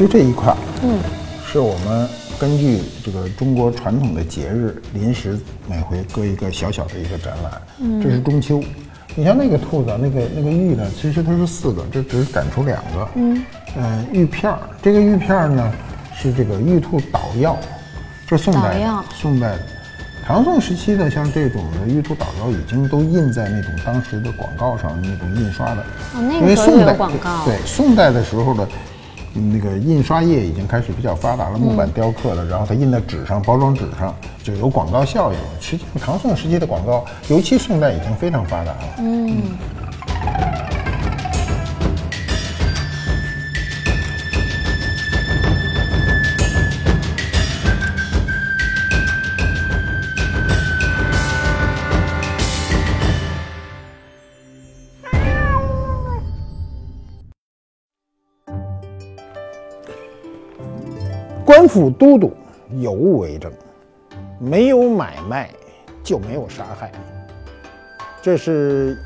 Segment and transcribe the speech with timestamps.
[0.00, 0.98] 就这一块，嗯，
[1.46, 2.08] 是我们
[2.38, 7.52] 根据这个中国传统的节日，临时每回搁一个小小的一个展览。
[7.80, 8.64] 嗯，这是中秋。
[9.14, 13.08] 你像那个兔子，那个那个玉呢，其实它是四个，这只是展出两个。
[13.16, 13.44] 嗯，
[13.76, 15.70] 呃，玉片儿，这个玉片儿呢
[16.16, 17.58] 是这个玉兔捣药，
[18.26, 19.60] 这是宋代的，宋代的。
[20.26, 25.82] 唐宋时期的像这种的玉兔捣药，已经都印在那种当时的广告上那种印刷的。
[26.14, 27.44] 哦，那个时候有广告。
[27.44, 28.66] 对，宋代的时候的。
[29.32, 35.38] 那个印刷业已经开始比较发达了，木板雕刻的，然后它印在纸上，包装纸上就有广告效应。
[35.60, 38.94] 实际上，唐宋时期的广告，尤其宋代已经非常发达了。
[38.98, 39.42] 嗯。
[61.60, 62.34] 官府都督
[62.80, 63.52] 有物为证，
[64.38, 65.50] 没有买卖
[66.02, 66.90] 就没有杀害。
[68.22, 68.96] 这是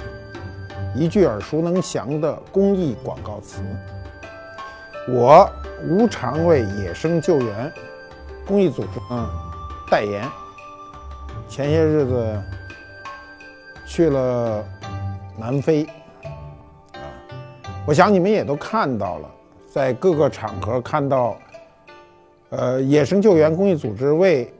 [0.94, 3.60] 一句耳熟能详的公益广告词。
[5.08, 5.50] 我
[5.82, 7.72] 无偿为野生救援
[8.46, 9.28] 公益组织嗯
[9.90, 10.22] 代言。
[11.48, 12.40] 前些日子
[13.84, 14.64] 去了
[15.36, 15.84] 南非
[16.92, 17.02] 啊，
[17.84, 19.28] 我想你们也都看到了，
[19.68, 21.36] 在各个场合看到。
[22.56, 24.52] 呃，野生救援公益组织为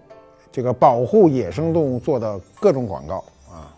[0.51, 3.75] 这个保护野生动物做的各种广告啊，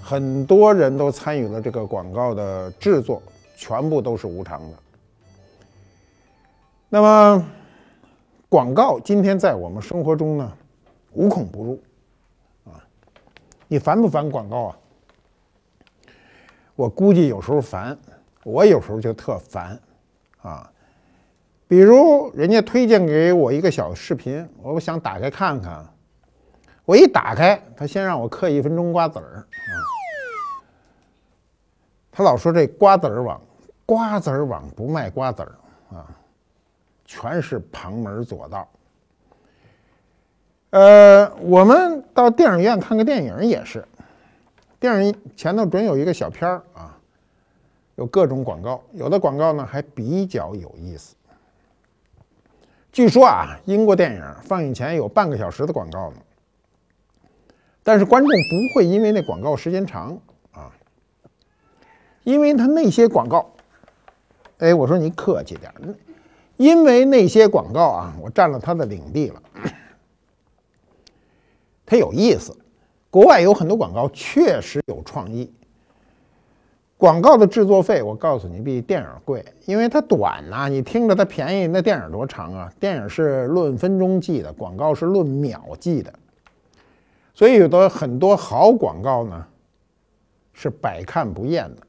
[0.00, 3.22] 很多人都参与了这个广告的制作，
[3.56, 4.76] 全部都是无偿的。
[6.88, 7.46] 那么，
[8.48, 10.52] 广告今天在我们生活中呢，
[11.12, 11.80] 无孔不入
[12.64, 12.80] 啊。
[13.68, 14.78] 你烦不烦广告啊？
[16.74, 17.98] 我估计有时候烦，
[18.44, 19.78] 我有时候就特烦
[20.40, 20.71] 啊。
[21.72, 25.82] 比如人家推荐给我一个小视频，我想打开看看，
[26.84, 29.42] 我一打开，他先让我嗑一分钟瓜子儿。
[32.10, 33.40] 他老说这瓜子儿网，
[33.86, 36.06] 瓜子儿网不卖瓜子儿啊，
[37.06, 38.68] 全是旁门左道。
[40.72, 43.82] 呃，我们到电影院看个电影也是，
[44.78, 46.94] 电影前头准有一个小片儿啊，
[47.94, 51.16] 有各种广告，有的广告呢还比较有意思。
[52.92, 56.16] 据说啊，英国电影放映前有半个小时的广告呢，
[57.82, 60.20] 但是观众不会因为那广告时间长
[60.50, 60.70] 啊，
[62.22, 63.50] 因为他那些广告，
[64.58, 65.72] 哎，我说你客气点，
[66.58, 69.42] 因为那些广告啊，我占了他的领地了，
[71.86, 72.54] 他有意思，
[73.08, 75.50] 国外有很多广告确实有创意。
[77.02, 80.68] 广告的制作费，我告诉你比电影贵，因为它短呐。
[80.68, 82.72] 你听着它便宜，那电影多长啊？
[82.78, 86.12] 电影是论分钟计的，广告是论秒计的。
[87.34, 89.44] 所以有的很多好广告呢，
[90.52, 91.82] 是百看不厌的。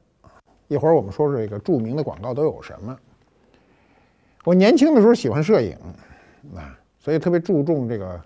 [0.66, 2.98] 一会儿我们说说这个著名的广告都有什么。
[4.42, 5.78] 我年轻的时候喜欢摄影
[6.56, 8.20] 啊，所以特别注重这个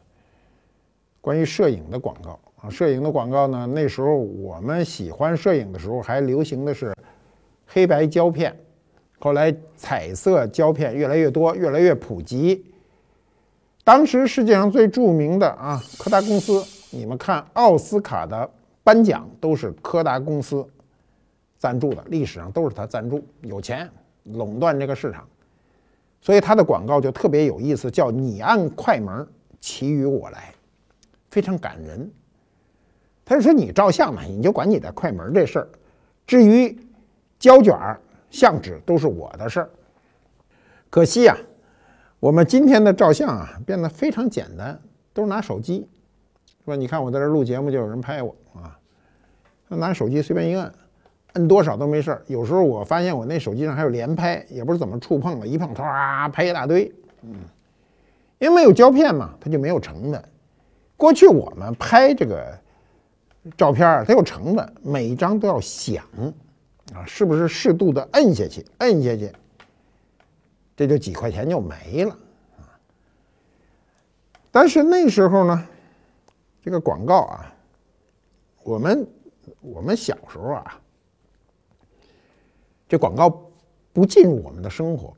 [1.21, 2.41] 关于摄影的广告。
[2.61, 3.67] 啊，摄影的广告呢？
[3.67, 6.93] 那时候我们喜欢摄影的时候，还流行的是
[7.67, 8.55] 黑白胶片。
[9.21, 12.65] 后来彩色胶片越来越多，越来越普及。
[13.85, 18.49] 当时世界上最著名的啊，柯达公司，你们看奥斯卡的
[18.85, 20.67] 颁奖都是柯达公司
[21.59, 23.89] 赞助的，历史上都是他赞助，有钱
[24.25, 25.27] 垄断这个市场，
[26.21, 29.27] 所以他的广告就特别有意思，叫“你按快门，
[29.61, 30.53] 其余我来”，
[31.31, 32.11] 非常感人。
[33.29, 35.69] 他就说：“你照相嘛，你就管你的快门这事儿，
[36.27, 36.75] 至于
[37.39, 37.77] 胶卷、
[38.31, 39.71] 相纸都是我的事儿。
[40.89, 41.37] 可惜呀，
[42.21, 44.81] 我们今天的照相啊变得非常简单，
[45.13, 45.87] 都是拿手机，
[46.65, 46.75] 说？
[46.75, 48.79] 你看我在这录节目，就有人拍我啊，
[49.69, 50.73] 拿手机随便一摁，
[51.35, 52.23] 摁多少都没事儿。
[52.29, 56.91] 有时候我发现我那手机上还有连拍，也不知怎么触碰的，一碰唰拍一大堆。
[57.21, 57.35] 嗯，
[58.39, 60.25] 因为没有胶片嘛，它就没有成本。
[60.97, 62.43] 过去我们拍这个。”
[63.57, 66.05] 照片儿它有成本，每一张都要响，
[66.95, 69.33] 啊，是不是适度的摁下去，摁下去，
[70.77, 72.11] 这就几块钱就没了
[72.57, 72.79] 啊。
[74.51, 75.67] 但是那时候呢，
[76.63, 77.55] 这个广告啊，
[78.63, 79.07] 我们
[79.61, 80.81] 我们小时候啊，
[82.89, 83.51] 这广告
[83.93, 85.15] 不进入我们的生活，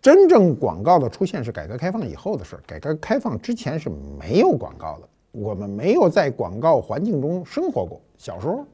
[0.00, 5.08] 真正广告的出现是改革开放以后的事儿，改革开放之前是没有广告的。
[5.32, 8.00] 我们没有在广告环境中生活过。
[8.16, 8.64] 小时候，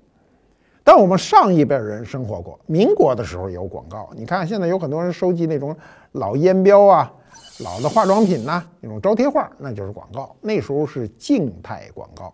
[0.82, 4.08] 但我们上一辈人生活过，民国的时候有广告。
[4.14, 5.76] 你看现在有很多人收集那种
[6.12, 7.12] 老烟标啊、
[7.60, 10.34] 老的化妆品呐，那种招贴画，那就是广告。
[10.40, 12.32] 那时候是静态广告，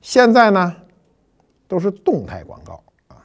[0.00, 0.74] 现在呢
[1.68, 3.16] 都是动态广告啊。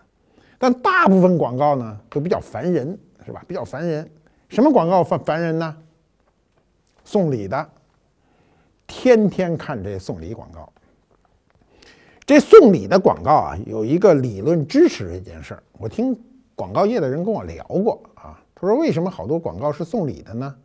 [0.57, 3.43] 但大部分广告呢都比较烦人，是吧？
[3.47, 4.09] 比较烦人。
[4.49, 5.75] 什么广告烦烦人呢？
[7.03, 7.69] 送礼的，
[8.87, 10.71] 天天看这送礼广告。
[12.25, 15.63] 这送礼的广告啊，有一个理论支持这件事儿。
[15.77, 16.19] 我听
[16.55, 20.55] 广告业的人跟我聊过啊，他说为什么好多广告是送礼的呢？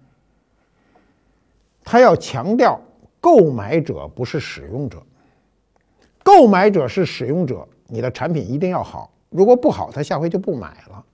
[1.84, 2.80] 他要强调
[3.20, 5.02] 购买者不是使用者，
[6.22, 11.04] 购买者是使用者，你的产品一定要好，如果不好，他下回就不买了。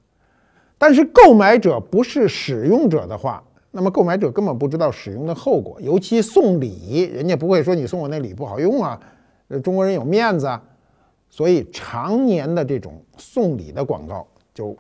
[0.79, 3.43] 但是购买者不是使用者的话，
[3.77, 8.99] 那么购买者根本不知道使用的后果，尤其送礼，人家不会说你送我那礼不好用啊。
[9.49, 10.63] 呃，中国人有面子啊，
[11.29, 14.75] 所以常年的这种送礼的广告就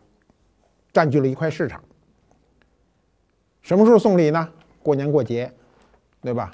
[0.94, 1.84] 占据了一块市场。
[3.60, 4.48] 什么时候送礼呢？
[4.82, 5.52] 过年过节，
[6.22, 6.50] 对吧？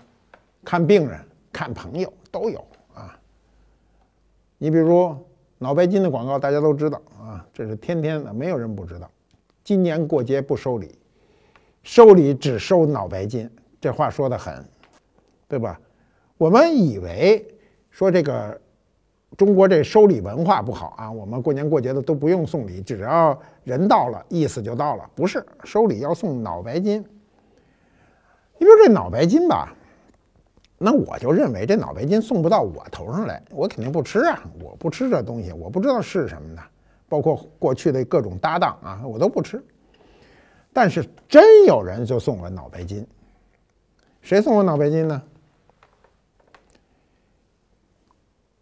[0.65, 1.21] 看病人、
[1.53, 2.59] 看朋友都有
[2.93, 3.17] 啊。
[4.59, 5.15] 你比如
[5.59, 9.09] 脑白金的广告，大家都知道啊，这是天天的，没有人不知道。
[9.63, 10.99] 今年过节不收礼，
[11.83, 13.51] 收礼只收脑白金，
[13.81, 14.65] 这话说的很，
[15.49, 15.81] 对吧？
[16.37, 17.47] 我们以为。
[17.95, 18.59] 说这个
[19.37, 25.11] 中国这收礼文化不好啊，我们过年过节的都不用送礼，只要人到了，意思就到了。
[25.15, 27.05] 不是收礼要送脑白金。
[28.57, 29.77] 你说这脑白金吧，
[30.79, 36.63] 那我就认为这脑白金送不到我头上来，我肯定不吃啊，我不吃这东西，我不知道是什么的，
[37.11, 39.63] 包括过去的各种搭档啊，我都不吃。
[40.73, 43.07] 但是真有人就送我脑白金，
[44.21, 45.23] 谁送我脑白金呢？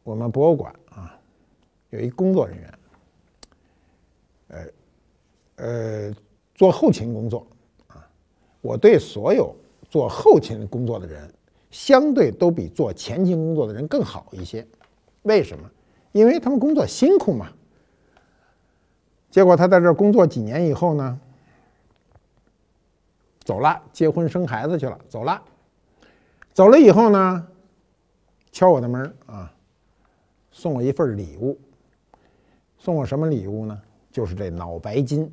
[0.03, 1.17] 我们博物馆啊，
[1.91, 2.79] 有一工作人员，
[4.49, 4.67] 呃，
[6.09, 6.15] 呃，
[6.55, 7.47] 做后勤工作
[7.87, 8.05] 啊。
[8.61, 9.55] 我对所有
[9.89, 11.33] 做后勤工作的人，
[11.71, 14.67] 相对都比做前勤工作的人更好一些。
[15.23, 15.71] 为什么？
[16.11, 17.53] 因为他们工作辛苦嘛。
[19.31, 21.21] 结果他在这工作几年以后呢，
[23.45, 25.43] 走了，结婚生孩子去了，走了。
[26.53, 27.47] 走了以后呢，
[28.53, 29.53] 敲我的门啊。
[30.53, 31.57] 送我一份礼物，
[32.77, 33.81] 送我什么礼物呢？
[34.11, 35.33] 就是这脑白金。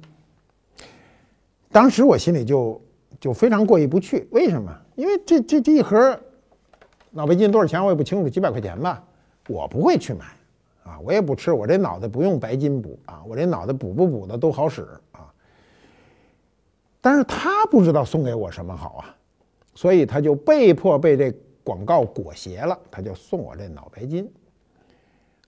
[1.71, 2.79] 当时我心里就
[3.19, 4.71] 就非常过意不去，为什么？
[4.95, 6.17] 因为这这这一盒
[7.09, 9.03] 脑白金多少钱我也不清楚，几百块钱吧，
[9.47, 10.25] 我不会去买
[10.83, 14.87] 啊，我也不吃，我这脑袋不用白金补啊，我这脑袋补不补的都好使。
[17.01, 19.15] 但是他不知道送给我什么好啊，
[19.73, 21.31] 所以他就被迫被这
[21.63, 24.29] 广告裹挟了，他就送我这脑白金。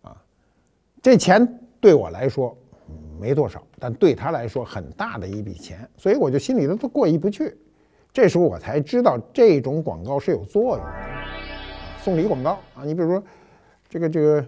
[0.02, 0.16] 啊
[1.02, 2.56] 这钱对我来说
[3.20, 7.58] 没多少，但对他来说很大的一笔钱，所以我就心里头都过意不去。
[8.12, 10.94] 这时候我才知道这种广告是有作用的，
[12.02, 12.84] 送礼广告啊！
[12.84, 13.24] 你比如说
[13.88, 14.46] 这个这个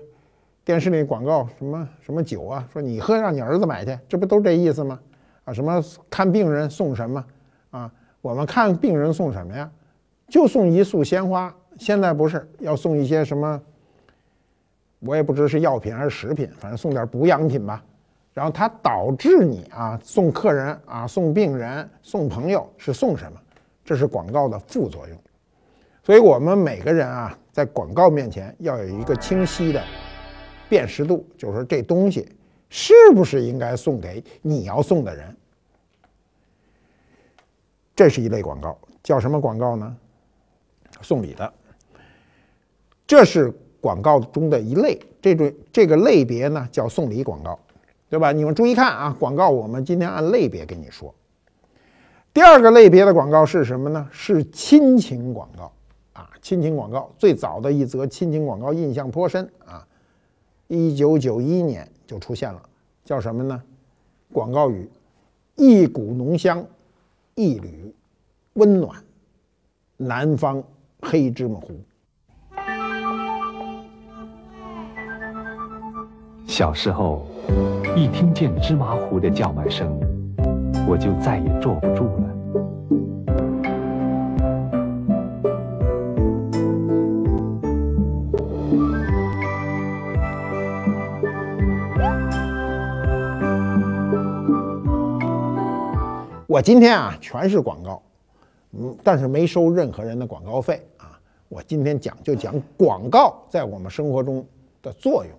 [0.65, 4.99] 电视里广告，什么什么酒啊，说你喝让你儿子买去，这不都这意思吗？
[5.43, 7.25] 啊，什么看病人送什么
[7.71, 7.91] 啊？
[8.21, 9.69] 我们看病人送什么呀？
[10.27, 11.53] 就送一束鲜花。
[11.77, 13.61] 现在不是要送一些什么？
[14.99, 17.83] 我也不知是药品还是食品，反正送点补养品吧。
[18.33, 23.39] 然后它导致你啊送客人啊送病人送朋友是送什么？
[23.83, 25.17] 这是广告的副作用。
[26.03, 29.81] 所以我们每个人啊在广告面前要有一个清晰的
[30.69, 32.29] 辨识度，就是说这东西
[32.71, 35.37] 是不是应该送给你要送的人。
[37.95, 39.95] 这是一类广告，叫什么广告呢？
[41.03, 41.53] 送礼的。
[43.05, 43.53] 这是。
[43.81, 47.57] 广告中的一类，这种这个类别呢叫送礼广告，
[48.11, 48.31] 对吧？
[48.31, 51.11] 你们注意看啊，广告我们今天按类别跟你说。
[52.31, 54.07] 第二个类别的广告是什么呢？
[54.11, 55.71] 是亲情广告
[56.13, 59.83] 啊，亲情广告最早的一则亲情广告印象颇深啊，
[60.67, 62.61] 一九九一年就出现了，
[63.05, 63.63] 叫什么呢？
[64.33, 64.85] 广告语：
[65.55, 66.61] 一股浓香，
[67.35, 67.95] 一缕
[68.55, 69.01] 温暖，
[69.95, 70.61] 南方
[71.03, 71.79] 黑芝麻糊。
[76.45, 77.25] 小时候，
[77.95, 79.97] 一听见芝麻糊的叫卖声，
[80.85, 82.40] 我就再也坐不住了。
[96.51, 98.03] 我今天啊，全是广告，
[98.73, 101.17] 嗯，但是没收任何人的广告费啊。
[101.47, 104.45] 我今天讲就讲广告在我们生活中
[104.81, 105.33] 的作用。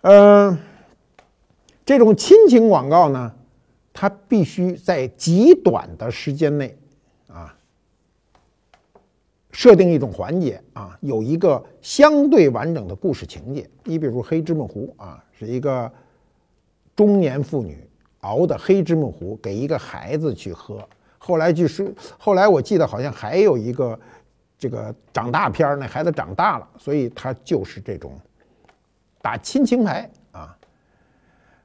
[0.00, 0.58] 嗯，
[1.86, 3.32] 这种亲情广告呢，
[3.92, 6.76] 它必须在极短的时间内
[7.28, 7.56] 啊，
[9.52, 13.70] 设定一种环节啊，有一个相对完整的故事情节。
[13.84, 15.88] 你比如黑芝麻糊啊，是一个
[16.96, 17.88] 中年妇女
[18.22, 20.84] 熬的黑芝麻糊给一个孩子去喝。
[21.18, 21.86] 后来据说，
[22.18, 23.96] 后来我记得好像还有一个
[24.58, 28.12] 这个长大片儿，那孩子长大了，所以他就是这种
[29.20, 30.56] 打亲情牌啊。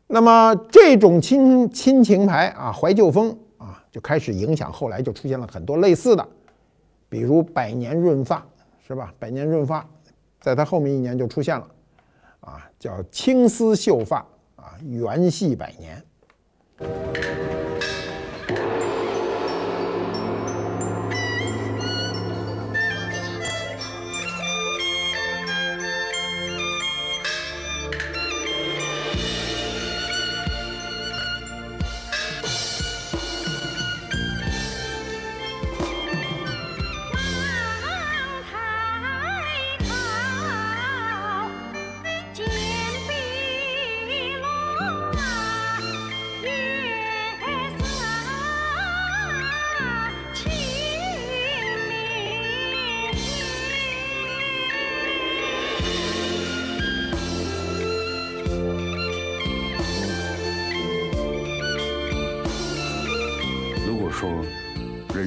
[0.05, 6.27] 那么这种亲亲情牌啊，怀旧风啊，就开始影响，后来就出现了很多类似的，
[7.09, 8.45] 比如百年润发，
[8.87, 9.13] 是吧？
[9.19, 9.83] 百年润发，
[10.39, 11.67] 在它后面一年就出现了，
[12.39, 14.19] 啊，叫青丝秀发
[14.55, 16.01] 啊，元系百年。
[16.79, 17.66] Thank you.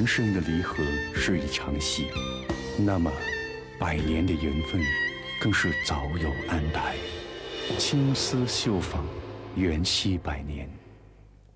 [0.00, 2.06] 人生的离合是一场戏，
[2.78, 3.12] 那么
[3.78, 4.80] 百年的缘分
[5.42, 6.96] 更是早有安排。
[7.76, 8.98] 青丝秀发，
[9.54, 10.66] 缘系百年。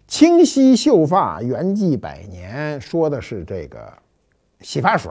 [0.07, 3.91] 清晰秀发，缘系百年，说的是这个
[4.61, 5.11] 洗发水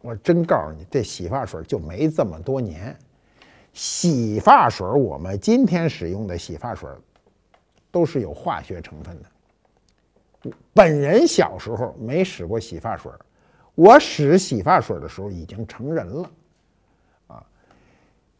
[0.00, 2.96] 我真告诉你，这洗发水就没这么多年。
[3.74, 6.88] 洗发水我们今天使用的洗发水
[7.90, 9.28] 都是有化学成分的。
[10.74, 13.10] 本人小时候没使过洗发水
[13.74, 16.30] 我使洗发水的时候已经成人了，
[17.26, 17.44] 啊，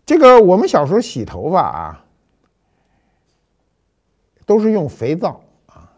[0.06, 2.04] 这个我们小时候洗头发啊，
[4.46, 5.92] 都是用肥皂啊，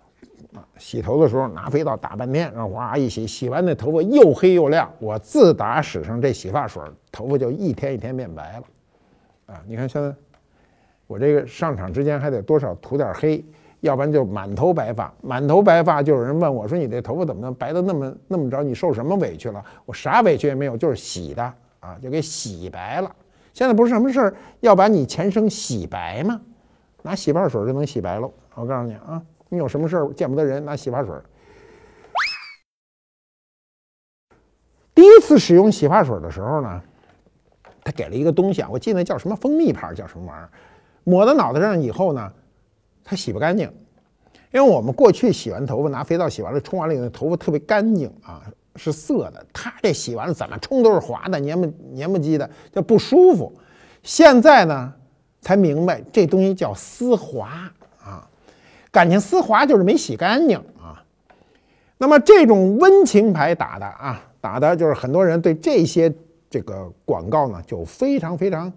[0.76, 4.92] 洗头的时候拿肥皂打半天，然后哇一洗，洗完那头发又黑又亮。
[4.98, 8.64] 我自打使上这洗发水，头发就一天一天变白了，
[9.54, 10.12] 啊，你看现在
[11.06, 13.44] 我这个上场之前还得多少涂点黑。
[13.80, 18.60] 要不然就满头白发，满头白发就有人问我说：“你这头发怎么能白的那么那么着？
[18.62, 21.42] 你受什么委屈了？”我啥委屈也没有，就是洗的
[21.78, 23.14] 啊，就给洗白了。
[23.54, 26.40] 现在不是什么事儿要把你前生洗白吗？
[27.02, 28.32] 拿洗发水就能洗白喽。
[28.54, 31.14] 我告诉你啊，你有什么事儿见不得人，拿洗发水。
[34.92, 36.82] 第一次使用洗发水的时候呢，
[37.84, 40.50] 他给了一个东西啊，我记得叫什么蜂蜜牌，叫什么玩意儿，
[41.04, 42.32] 抹到脑袋上以后呢。
[43.10, 43.66] 它洗不干净，
[44.52, 48.42] 因为我们过去洗完头发拿肥皂洗完了冲完了以后头发特别干净啊，
[48.76, 49.42] 是涩的。
[49.50, 53.50] 它这洗完了怎么冲都是滑的，黏不黏不唧的，就不舒服。
[54.02, 54.92] 现在呢
[55.40, 57.48] 才明白这东西叫丝滑
[58.04, 58.28] 啊，
[58.90, 61.02] 感情丝滑就是没洗干净啊。
[61.96, 66.12] 那么这种温情牌打的啊，打的就是很多人对这些
[66.50, 68.70] 这个广告呢就非常非常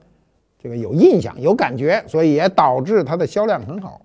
[0.57, 4.01] 这个有印象有感觉，所以也导致它的销量很好。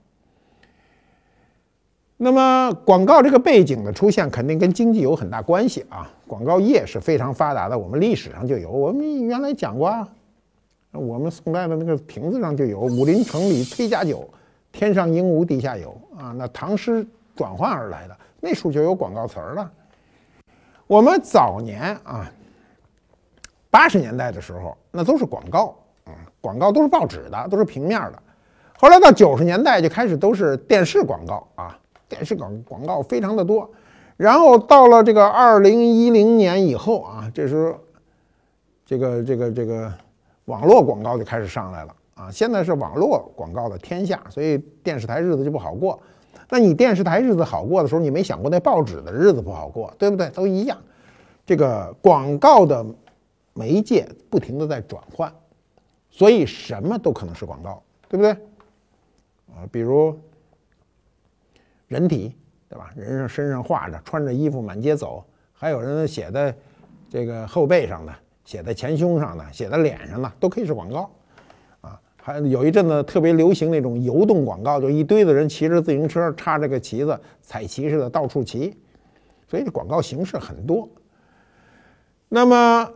[2.19, 6.11] 那么广告这个背景的出现，肯定跟经济有很大关系啊。
[6.27, 10.09] 广告业是非常发达的，我们历史上就有，我们原来讲过啊。
[10.93, 14.27] 我们宋代的那个瓶子上就有“武林城里崔家酒，
[14.73, 16.33] 天上应无地下有”啊。
[16.35, 19.71] 那唐诗转换而来的，那时候就有广告词儿了。
[20.87, 22.33] 我们早年啊，
[23.69, 28.23] 八十年代的时候，那都是广告啊，广告都是报纸的，都是平面的。
[28.79, 31.79] 后来到九十年代就开始都是电视广告啊。
[32.09, 33.69] 电视广广告非常的多，
[34.17, 37.75] 然后到了这个二零一零年以后啊，这时候
[38.85, 39.93] 这个这个这个
[40.45, 42.31] 网络广告就开始上来了啊。
[42.31, 46.01] 现在是网络广告的天下，所以电视台日子就不好过。
[46.49, 50.31] 那你电视台日子好过的时候，你没想过那报纸的日子不好过，对不对？
[50.31, 50.79] 都一样。
[51.45, 52.87] 这个广告的
[53.53, 55.33] 媒介不停的在转换，
[56.09, 58.31] 所以什么都可能是广告，对不对？
[59.51, 60.17] 啊，比如。
[61.89, 62.35] 人体，
[62.69, 62.91] 对吧？
[62.97, 66.55] 人上身上画着，穿着衣服满街走，还有人写在
[67.09, 68.13] 这个后背上的，
[68.45, 71.11] 写在前胸上的，写在脸上的，都可以是广告，
[71.81, 78.77] 啊，还有一阵子特别流行那种游动广告，就一堆的人骑着自行车，插着个旗子，彩旗似的到处骑，
[79.49, 80.89] 所以这广告形式很多。
[82.29, 82.91] 那么，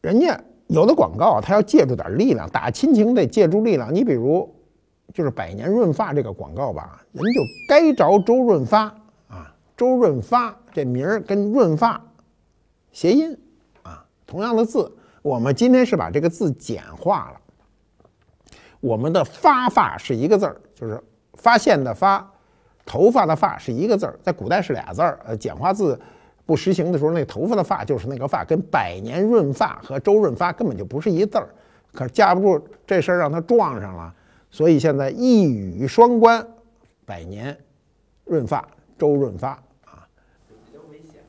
[0.00, 3.92] 人家有的广告它要借助点力量，打亲情得借助力量。
[3.92, 4.48] 你比如，
[5.12, 8.84] 就是百年润发这个广告吧，人就该着周润发
[9.28, 12.00] 啊，周润发这名儿跟润发
[12.92, 13.36] 谐音
[13.82, 14.90] 啊，同样的字，
[15.22, 17.40] 我们今天是把这个字简化了。
[18.80, 21.00] 我们的发发是一个字儿，就是
[21.34, 22.28] 发现的发，
[22.84, 25.98] 头发的发是一个字儿，在古代是俩字儿，呃，简化字。
[26.44, 31.48] 不实行的时候，那头发的发就是那个发，跟百年润发和周润发根本就不是一字儿。
[31.92, 34.12] 可是架不住这事儿让他撞上了，
[34.52, 36.46] 所以现在一语双关，
[37.04, 37.58] 百年
[38.24, 39.52] 润发周润发
[39.84, 40.06] 啊。
[40.46, 41.22] 比较危险，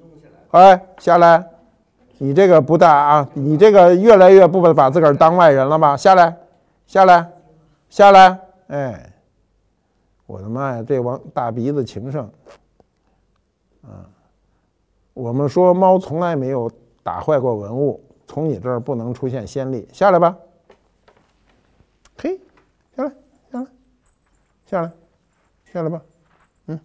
[0.00, 0.74] 弄下来。
[0.74, 1.48] 哎，下来，
[2.18, 5.96] 你这个不大啊，你这个越来越不把把自个儿当外人了吧？
[5.96, 6.36] 下来，
[6.86, 7.30] 下来，
[7.88, 9.12] 下来，哎，
[10.26, 12.28] 我的妈呀，这王大鼻子情圣，
[13.82, 14.10] 啊。
[15.14, 16.68] 我们说猫从来没有
[17.04, 20.36] 打坏过文物，从你这儿不能出现先例，下来吧。
[22.18, 22.40] 嘿，
[24.66, 24.90] 下来，
[25.72, 26.02] 下来吧。
[26.66, 26.80] 嗯，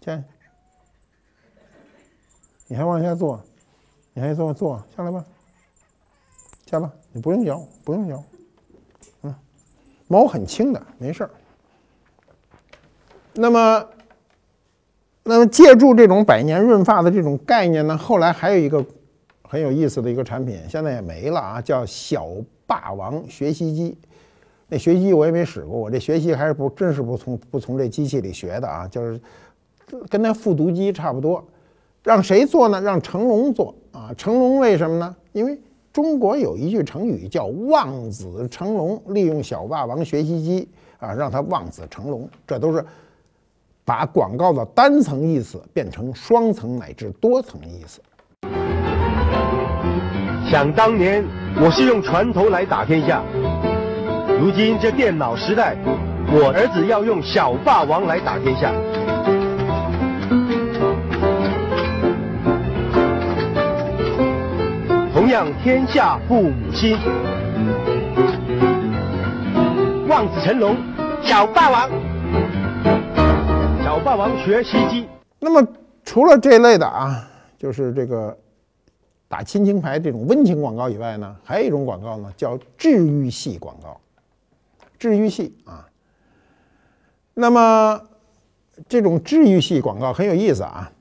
[0.00, 0.22] 下。
[2.66, 3.42] 你还往下坐，
[4.12, 5.24] 你还坐坐，下来吧。
[6.66, 8.22] 下吧，你不用摇，不用摇。
[9.22, 9.34] 嗯，
[10.08, 11.30] 毛很轻的，没事儿。
[13.34, 13.88] 那么。
[15.22, 18.84] 那么，借助这种百年润发的这种概念呢，后来还有一个
[19.42, 22.26] 很有意思的一个产品，现在也没了啊，叫小
[22.66, 23.98] 霸王学习机。
[24.70, 29.20] 那学习机我也没使过，我这学习还是不真是不从不从这机器里学的啊，就是
[30.08, 31.44] 跟那复读机差不多。
[32.02, 32.80] 让谁做呢？
[32.80, 34.10] 让成龙做啊！
[34.16, 35.14] 成龙为什么呢？
[35.32, 35.58] 因为
[35.92, 40.68] 中国有一句成语叫“望子成龙”，利用小霸王学习机
[40.98, 42.82] 啊，让他望子成龙，这都是。
[43.82, 48.00] 把广告的单层意思变成双层乃至多层意思。
[50.48, 51.24] 想当年，
[51.60, 53.24] 我是用船头来打天下；
[54.40, 55.76] 如今这电脑时代，
[56.32, 58.72] 我儿子要用小霸王来打天下。
[65.12, 66.96] 同样，天下父母心，
[70.08, 70.74] 望子成龙，
[71.22, 71.90] 小霸王。
[73.84, 75.06] 小霸王学习机。
[75.38, 75.62] 那么
[76.02, 78.34] 除了这类的啊，就是这个
[79.28, 84.00] 打亲情牌这种温情广告以外呢，还有一种广告呢，叫治愈系广告。
[85.00, 85.88] 治愈系啊。
[87.34, 88.00] 那么
[88.88, 90.92] 这种治愈系广告很有意思啊。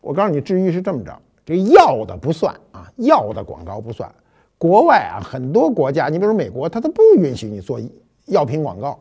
[0.00, 4.10] 我告诉你，治愈是这么着，这药的不算啊，药的广告不算。
[4.56, 7.78] 国外啊，很多国家，你比如美国，它都不允许你做
[8.26, 8.98] 药品广告。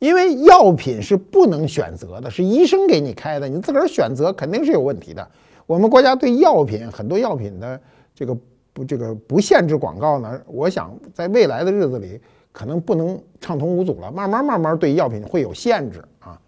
[0.00, 5.30] 因为药品是不能选择的，是医生给你开的，你自个儿选择肯定是有问题的。
[5.66, 7.80] 我们国家对药品很多药品的
[8.14, 8.36] 这个
[8.72, 12.20] 不这个不限制广告呢，我想在未来的日子里
[12.50, 16.40] 可能不能畅通无阻了，慢慢慢慢对药品会有限制啊。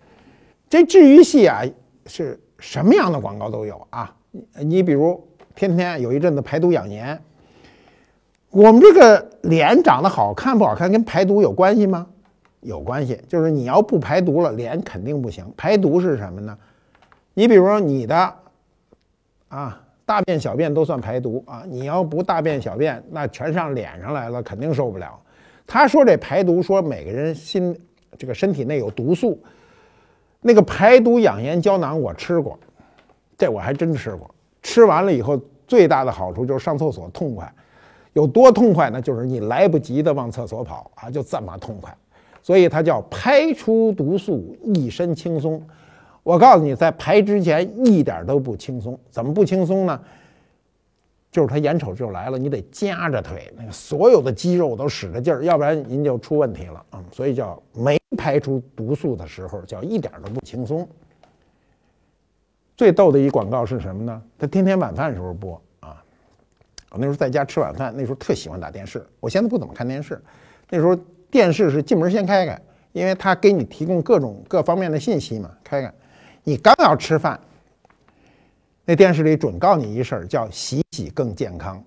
[0.70, 1.62] 这治愈系啊
[2.06, 4.14] 是什么样的广告都有啊，
[4.60, 5.20] 你比如
[5.56, 7.20] 天天有一阵子排毒养颜，
[8.50, 12.06] 我们这个脸长得好看不好看跟排毒有关系吗？
[12.60, 15.44] 有关系，就是你要不排毒了，脸肯定不行。
[15.56, 16.56] 排毒是什么呢？
[17.34, 18.34] 你比如说你的
[19.48, 21.64] 啊，大便小便都算排毒啊。
[21.66, 25.18] 你要不大便小便，那全上脸上来了，肯定受不了。
[25.72, 27.74] 他说这排毒，说每个人心
[28.18, 29.42] 这个身体内有毒素，
[30.42, 32.58] 那个排毒养颜胶囊我吃过，
[33.38, 34.30] 这我还真吃过。
[34.62, 37.50] 吃完了以后，最大的好处就是上厕所痛快，
[38.12, 39.00] 有多痛快呢？
[39.00, 41.90] 就是你来不及的往厕所跑啊，就这么痛快。
[42.42, 45.62] 所以它叫排出毒素，一身轻松。
[46.22, 48.98] 我告诉你，在排之前一点都不轻松。
[49.10, 49.98] 怎么不轻松呢？
[51.32, 57.02] 就是他眼瞅就来了，你得夹着腿，那个所有的肌肉都使着劲儿，要不然您就出问题了啊。
[57.10, 60.88] 所以叫没排出毒素的时候，叫一点都不轻松。
[62.76, 64.22] 最逗的一广告是什么呢？
[64.38, 66.00] 他天天晚饭时候播啊。
[66.90, 69.04] 我那时候在家吃晚饭，那时候特喜欢打电视。
[69.18, 70.22] 我现在不怎么看电视，
[70.70, 70.96] 那时候。
[71.32, 72.60] 电视是进门先开开，
[72.92, 75.50] 因为它给你提供各种各方面的信息嘛。
[75.64, 75.90] 开开，
[76.44, 77.40] 你刚要吃饭，
[78.84, 81.82] 那电视里准告你一声，叫洗洗更健康。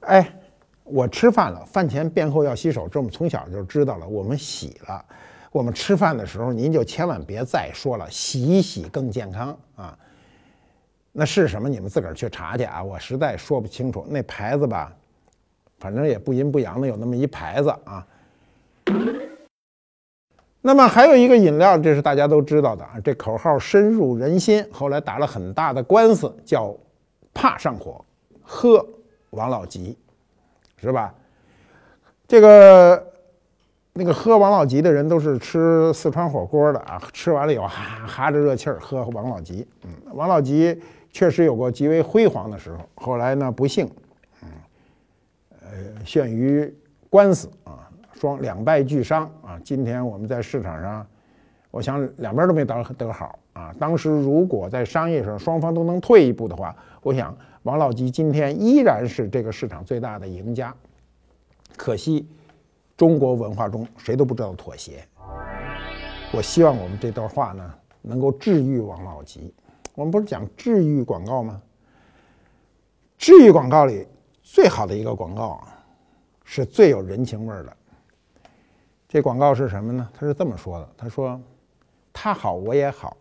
[0.00, 0.30] 哎，
[0.84, 4.06] 我吃饭了，饭前便后要洗手，这我们从小就知道了。
[4.06, 5.04] 我们洗了，
[5.50, 9.98] 我们吃饭的时候，您就千万别再说了，洗洗更健康啊。
[11.10, 11.68] 那是什么？
[11.68, 12.82] 你们自个儿去查去啊！
[12.82, 14.06] 我实在说不清楚。
[14.08, 14.94] 那牌子吧，
[15.80, 18.06] 反正也不阴不阳的，有那么一牌子啊。
[20.60, 26.74] 那么还有一个饮料，这是大家都知道的啊，这口号深入人心，后来打了很大的官司，叫
[27.32, 28.04] “怕上火，
[28.42, 28.84] 喝
[29.30, 29.96] 王老吉”。
[30.80, 31.12] 是吧？
[32.28, 33.04] 这个
[33.94, 39.66] 那个喝王老吉的人都是吃四川火锅的啊，吃完了以后哈哈着热气儿喝王老吉。
[39.82, 43.90] 嗯，王老吉确实有过极为辉煌的时候，后来呢不幸，
[44.42, 44.48] 嗯，
[45.62, 45.68] 呃
[46.04, 46.72] 陷于
[47.10, 47.87] 官司啊，
[48.18, 49.58] 双两败俱伤啊。
[49.62, 51.06] 今天我们在市场上，
[51.70, 53.72] 我想两边都没得得好啊。
[53.78, 60.74] 当时如果在商业上双方都能退一步的话，我想王老吉今天依然是这个市场最大的赢家。
[61.76, 62.28] 可惜，
[62.96, 65.06] 中国文化中谁都不知道妥协。
[66.32, 69.54] 我希望我们这段话呢，能够治愈王老吉。
[69.94, 71.60] 我们不是讲治愈广告吗？
[73.16, 74.06] 治愈广告里
[74.42, 75.74] 最好的一个广告啊，
[76.44, 77.76] 是最有人情味儿的。
[79.08, 80.08] 这广告是什么呢？
[80.12, 81.40] 他是这么说的：“他说，
[82.12, 83.16] 他好我也好，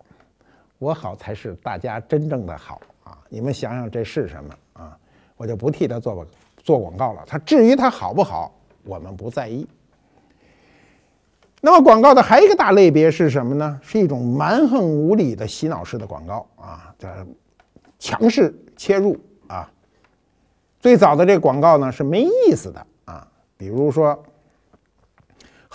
[0.77, 3.17] 我好才是大家真正的好啊！
[3.29, 4.97] 你们想想这是什么啊？
[5.37, 6.27] 我就不替他做。”
[6.63, 9.65] 做广告了，他至于他好不好，我们不在意。
[11.61, 13.79] 那么广告的还有一个大类别是什么呢？
[13.81, 17.07] 是一种蛮横无理的洗脑式的广告啊，这
[17.97, 19.71] 强势切入啊。
[20.81, 24.21] 最早的这广告呢是没意思的啊，比如说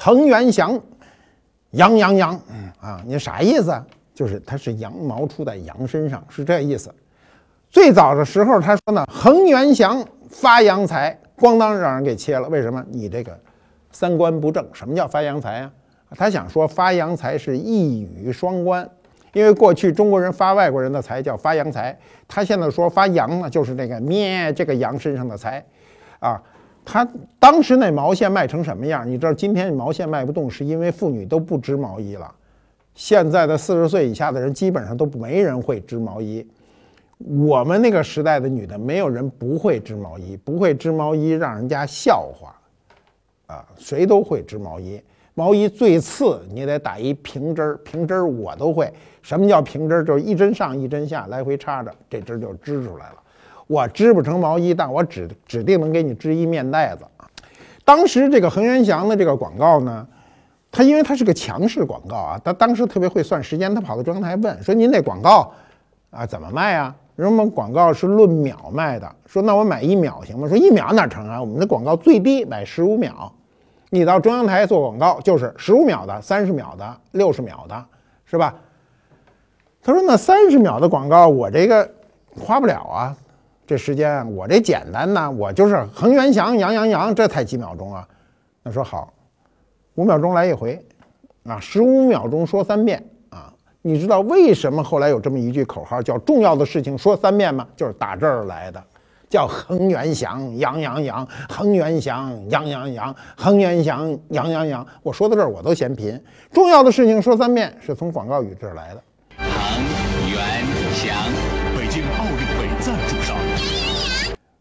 [0.04, 0.80] 恒源祥，
[1.70, 2.40] 羊羊羊，
[2.80, 3.72] 啊，你啥意思？
[4.12, 6.92] 就是它是羊毛出在羊身上，是这意思。
[7.70, 10.04] 最早的时候他说呢，恒源祥。
[10.28, 12.48] 发洋财，咣当让人给切了。
[12.48, 12.82] 为什么？
[12.90, 13.38] 你这个
[13.92, 14.66] 三观不正。
[14.72, 15.70] 什么叫发洋财啊？
[16.16, 18.88] 他想说发洋财是一语双关，
[19.34, 25.64] 因为过去中国人发外国人的财叫发洋财，他现在说发洋呢，就是那个咩这个羊身上的财
[26.18, 26.42] 啊。
[26.84, 29.08] 他当时那毛线卖成什么样？
[29.08, 32.32] 你知道今天毛线卖不动，是因为妇女都不织毛衣了。
[32.94, 36.46] 现在的四十岁以下的人基本上都没人会织毛衣。
[37.18, 42.54] 我们那个时代的女的，没有人不会织毛衣，不会织毛衣让人家笑话，
[43.46, 45.00] 啊，谁都会织毛衣。
[45.34, 48.92] 毛衣最次你得打一平针儿，平针儿我都会。
[49.22, 50.04] 什么叫平针儿？
[50.04, 53.21] 就是一针上一针下，来回插着，这针就织出来了。
[53.72, 57.06] 我织不成毛衣，但我指指定能给你织一面袋子。
[57.86, 60.06] 当时这个恒源祥的这个广告呢，
[60.70, 65.50] 他因为他是个强势广告啊，他当时特别会算时间，他跑到中央台问说：“您那广告
[66.10, 70.46] 啊怎么卖啊？”人们广告是论秒卖的，说那我买一秒行吗？
[70.46, 71.40] 说一秒哪成啊？
[71.40, 73.32] 我们的广告最低买十五秒，
[73.90, 77.84] 你到中央台做广告就是十五秒的、三十秒的、六十秒的，
[78.26, 78.54] 是吧？
[79.82, 81.90] 他说那三十秒的广告我这个
[82.40, 83.16] 花不了啊，
[83.66, 88.06] 这时间我这简单呢，我就是恒源祥杨杨杨，这才几秒钟啊？
[88.62, 89.12] 那说好，
[89.94, 90.84] 五秒钟来一回，
[91.44, 93.52] 啊，十五秒钟说三遍啊。
[93.80, 97.66] 你知道为什么后来有这么一句口号叫“重要的事情说三遍”吗？
[97.76, 98.82] 就是打这儿来的，
[99.28, 104.86] 叫“恒源祥，阳阳阳，恒源祥，阳阳阳，恒源祥，阳阳阳”。
[105.02, 106.22] 我说到这儿，我都嫌贫。
[106.52, 110.11] 重要的事情说三遍，是从广告语这儿来的。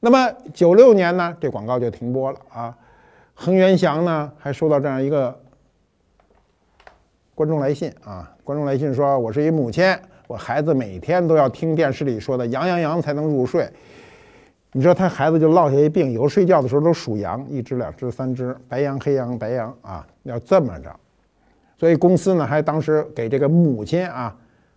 [0.01, 2.77] 那么九六年呢，这广告就停播了啊。
[3.33, 5.39] 恒源祥呢，还收到这样一个。
[7.33, 8.31] 观众来信啊！
[8.43, 9.83] 观众来信说：“我是一母亲，
[10.27, 13.67] 我孩子每天都要听电视里说的‘羊羊羊’才能入睡。
[14.73, 20.95] 你知道他孩子就落下一病，以后睡觉的时候都数羊，一只、两只、三只，白羊、黑羊、白羊啊，要这么着。
[21.79, 24.35] 所以公司呢，还当时给这个母亲啊，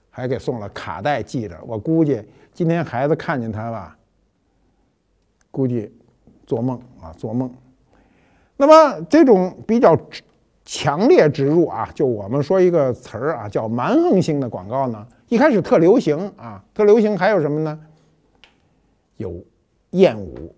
[0.09, 1.59] 还给送了卡带记着。
[1.67, 2.23] 我估计
[2.55, 3.95] 今天孩子看见他吧，
[5.55, 5.91] 估计
[6.47, 7.51] 做梦啊，做梦。
[8.57, 9.97] 那么这种比较。”
[10.67, 15.07] 强烈植入啊，就我们说一个词儿啊，叫蛮横性的广告呢。
[15.29, 17.79] 一开始特流行啊，特流行，还有什么呢？
[19.19, 19.45] 有
[19.91, 20.55] 艳舞，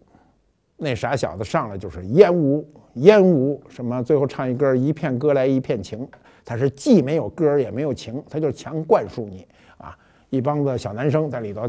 [0.76, 4.00] 那傻小子上来就是艳舞，艳舞什么？
[4.00, 6.08] 最后唱一歌，一片歌来一片情，
[6.44, 9.44] 他是既没有歌也没有情，他就强灌输你
[9.76, 9.98] 啊。
[10.30, 11.68] 一帮子小男生在里头，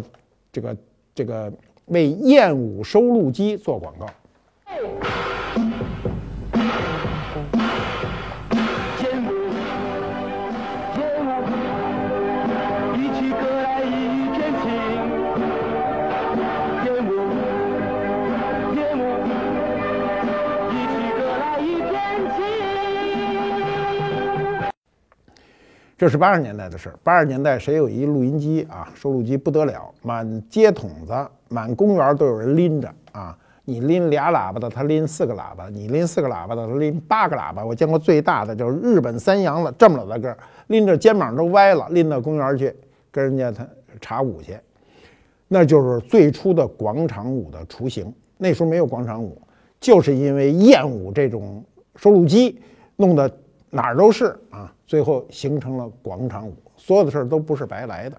[0.51, 0.77] 这个
[1.15, 1.51] 这个
[1.87, 4.05] 为艳舞收录机做广告。
[25.99, 26.99] 这是八十年代的事儿。
[27.03, 33.37] 八十年代谁有一录音机啊，收录机不得了，满街筒子、满公园都有人拎着啊。
[33.69, 37.65] 你拎俩喇叭的，他拎四个喇叭；你拎四个喇叭的，他拎八个喇叭。
[37.65, 42.73] 我见过最大的就是日本三洋的，这么老大个，拎着肩膀都歪了，拎到公园去
[43.11, 43.67] 跟人家他
[43.99, 44.57] 查舞去。
[45.49, 48.13] 那就是最初的广场舞的雏形。
[48.37, 49.41] 那时候没有广场舞，
[49.81, 51.61] 就是因为艳舞这种
[51.97, 52.61] 收录机，
[52.95, 53.29] 弄得
[53.69, 56.55] 哪儿都是啊，最后形成了广场舞。
[56.77, 58.17] 所有的事儿都不是白来的。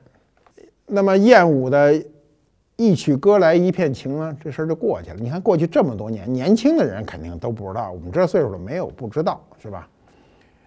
[0.85, 2.05] 那么艳舞的
[2.81, 5.17] 一曲歌来一片情呢，这事儿就过去了。
[5.19, 9.89] 你看过去这么多年，年轻的人肯定都不知道，我们这岁数的没有不知道，是吧？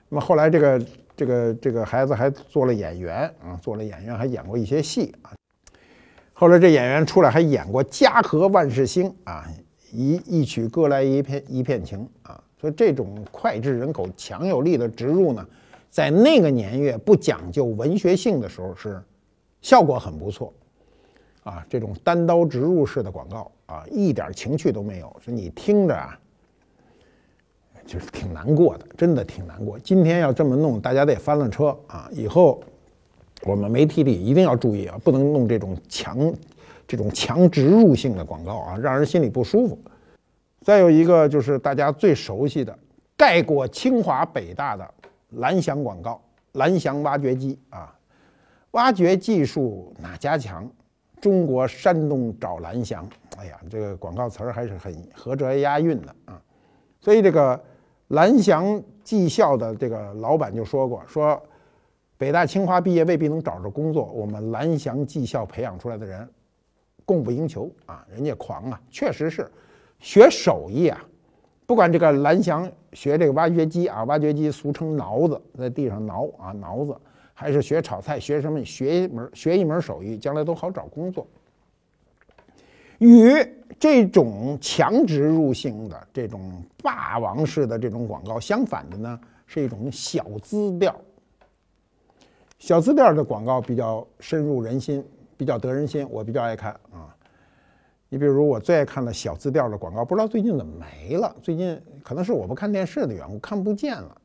[0.09, 5.31] 那么后来这个这个这个孩子还做了演员啊，做了演员，还演过一些戏啊。
[6.33, 9.47] 后来这演员出来还演过《家和万事兴》啊，
[9.93, 12.43] 一一曲歌来一片一片情啊。
[12.59, 15.47] 所以这种脍炙人口、强有力的植入呢，
[15.89, 19.01] 在那个年月不讲究文学性的时候是
[19.61, 20.53] 效果很不错
[21.43, 21.65] 啊。
[21.69, 26.17] 这种单刀直入式的广告啊，一点情趣都没有，是你听着啊。
[27.83, 29.77] 就是挺难过的，真的挺难过。
[29.79, 32.07] 今天要这么弄，大家得翻了车啊！
[32.11, 32.63] 以后
[33.43, 36.31] 我们媒体里一定要注意啊，不能弄这种强、
[36.87, 39.77] 这种强植入性的广告啊，让人心里不舒服。
[40.61, 42.77] 再有一个就是大家最熟悉的，
[43.17, 44.87] 盖过清华北大的
[45.31, 46.21] 蓝翔广告，
[46.53, 47.93] 蓝翔挖掘机啊，
[48.71, 50.69] 挖掘技术哪家强？
[51.21, 53.07] 中国山东找蓝翔。
[53.37, 56.41] 哎呀，这个广告词儿还是很合辙押韵的啊，
[56.99, 57.57] 所以这个。
[58.11, 61.41] 蓝翔技校的这个老板就说过：“说
[62.17, 66.27] 北大清华毕业未必能找着工作，我们蓝翔技校培养出来的人
[67.05, 69.49] 供不应求啊，人家狂啊，确实是
[69.97, 71.01] 学手艺啊，
[71.65, 76.93] 不管这个蓝翔学这个挖掘机啊，挖掘机俗称挠子，在地上挠啊挠子，
[77.41, 81.25] 还是学炒菜，学什么学一门学一门手艺，将来都好找工作。”
[82.99, 83.33] 与
[83.79, 90.95] 这种强植入性的、这种霸王式的这种广告相反的呢，是一种小资调。
[92.59, 95.03] 小资调的广告比较深入人心，
[95.35, 97.09] 比较得人心，我比较爱看啊。
[98.07, 101.35] 你比如我最爱看的小资调的广告，不知道最近怎么没了？
[101.41, 104.15] 最近可能是我不看电视的缘故，看不见了。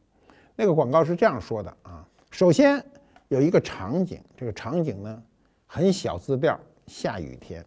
[0.54, 2.84] 那个广告是这样说的啊：首先
[3.28, 5.22] 有一个场景，这个场景呢
[5.66, 7.64] 很小资调，下雨天。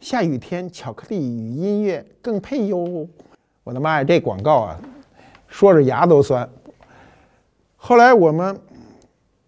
[0.00, 3.08] 下雨天，巧克力与音乐更配哟！
[3.64, 4.80] 我的妈呀，这广告啊，
[5.48, 6.48] 说着牙都酸。
[7.76, 8.60] 后来我们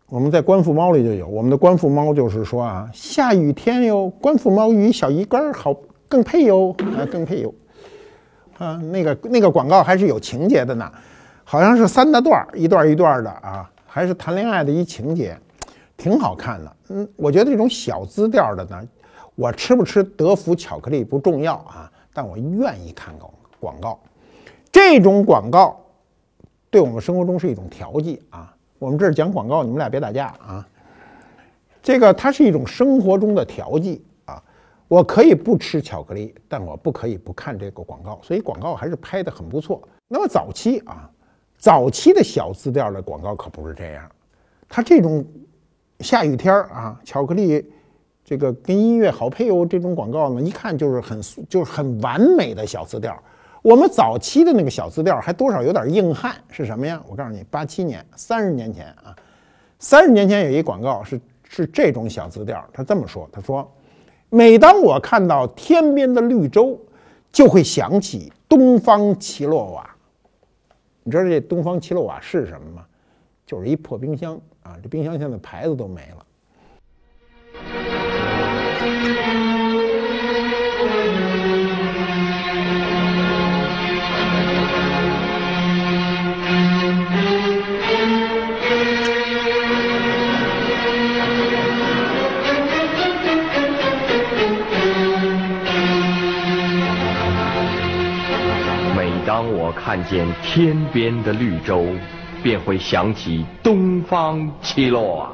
[0.07, 5.73] 我们在官复猫里就有，我们的官复猫就是说啊，下雨天哟，官复猫与小鱼干好
[6.09, 7.55] 更配哟，啊更配哟。
[8.59, 10.93] 啊，那个那个广告还是有情节的呢，
[11.45, 15.37] 好像是三大段一段一段的啊，还是谈恋爱的一情节，
[15.97, 16.77] 挺好看的。
[16.91, 18.89] 嗯，我觉得这种小资调的呢。
[19.35, 23.99] 我吃不吃德芙巧克力不重要啊，但我愿意看广广告。
[24.71, 25.81] 这种广告
[26.71, 28.55] 对我们生活中是一种调剂啊。
[28.79, 30.69] 我们这儿讲广告，你们俩别打架啊。
[31.83, 34.41] 这个它是一种生活中的调剂啊。
[34.87, 38.21] 我可以不吃巧克力，但我不可以不看这个广告。
[38.23, 39.83] 所以广告还是拍得很不错。
[40.07, 41.11] 那么早期啊，
[41.61, 44.11] 早期的小字调的广告可不是这样。
[44.69, 45.25] 它这种
[46.01, 47.65] 下雨天啊，巧克力。
[48.23, 53.21] 这个跟音乐好配哦，这种广告呢，一看就是很就是很完美的小字调。
[53.61, 57.03] 我们早期的那个小字调还多少有点硬汉，是什么呀？
[57.09, 59.17] 我告诉你，八七年，三十年前啊，
[59.81, 63.69] 三十年前有一广告是是这种小字调，他这么说，他说
[64.31, 66.79] ：“每当我看到天边的绿洲，
[67.33, 69.90] 就会想起东方奇洛瓦。”
[71.03, 72.87] 你知道这东方奇洛瓦是什么吗？
[73.47, 76.27] 就是一破冰箱啊，这冰箱现在牌子都没了。
[99.73, 101.85] 看见天边的绿洲，
[102.43, 105.33] 便会想起东方奇洛瓦。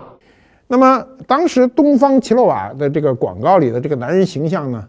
[0.66, 4.84] 那么，当时东方奇洛瓦的这个广告里的这个男人形象呢，